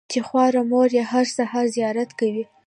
[0.11, 2.43] چې خواره مور یې هره سهار زیارت کوي.